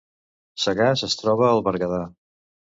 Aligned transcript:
Sagàs 0.63 1.05
es 1.09 1.17
troba 1.21 1.47
al 1.53 1.63
Berguedà 1.71 2.03